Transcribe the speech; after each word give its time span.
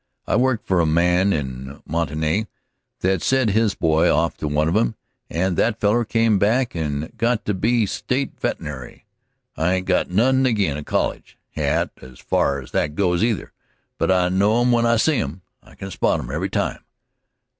"I 0.25 0.35
worked 0.35 0.65
for 0.65 0.79
a 0.79 0.85
man 0.87 1.31
in 1.31 1.79
Montanny 1.85 2.47
that 3.01 3.21
sent 3.21 3.51
his 3.51 3.75
boy 3.75 4.11
off 4.11 4.35
to 4.37 4.47
one 4.47 4.67
of 4.67 4.75
'em, 4.75 4.95
and 5.29 5.55
that 5.57 5.79
feller 5.79 6.03
come 6.05 6.39
back 6.39 6.73
and 6.73 7.15
got 7.17 7.45
to 7.45 7.53
be 7.53 7.85
state 7.85 8.39
vet'nary. 8.39 9.05
I 9.55 9.75
ain't 9.75 9.85
got 9.85 10.09
nothing 10.09 10.47
ag'in' 10.47 10.75
a 10.75 10.83
college 10.83 11.37
hat, 11.51 11.91
as 12.01 12.17
far 12.17 12.61
as 12.63 12.71
that 12.71 12.95
goes, 12.95 13.21
neither, 13.21 13.51
but 13.99 14.09
I 14.09 14.29
know 14.29 14.59
'em 14.59 14.71
when 14.71 14.87
I 14.87 14.95
see 14.95 15.17
'em 15.17 15.43
I 15.61 15.75
can 15.75 15.91
spot 15.91 16.19
'em 16.19 16.31
every 16.31 16.49
time. 16.49 16.83